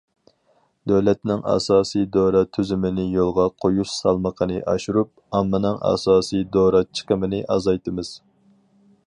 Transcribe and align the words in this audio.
دۆلەتنىڭ 0.91 1.43
ئاساسىي 1.51 2.07
دورا 2.15 2.41
تۈزۈمىنى 2.57 3.05
يولغا 3.17 3.45
قويۇش 3.65 3.93
سالمىقىنى 3.99 4.59
ئاشۇرۇپ، 4.73 5.13
ئاممىنىڭ 5.41 5.79
ئاساسىي 5.91 6.47
دورا 6.59 6.85
چىقىمىنى 7.01 7.45
ئازايتىمىز. 7.57 8.13